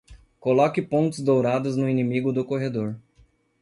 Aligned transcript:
Coloque 0.39 0.81
pontes 0.81 1.19
douradas 1.21 1.77
no 1.77 1.87
inimigo 1.87 2.33
do 2.33 2.43
corredor. 2.43 2.99